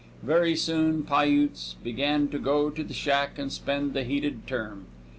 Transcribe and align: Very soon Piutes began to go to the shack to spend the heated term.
Very 0.23 0.55
soon 0.55 1.03
Piutes 1.03 1.75
began 1.83 2.27
to 2.29 2.39
go 2.39 2.71
to 2.71 2.83
the 2.83 2.91
shack 2.91 3.35
to 3.35 3.51
spend 3.51 3.93
the 3.93 4.03
heated 4.03 4.47
term. 4.47 4.87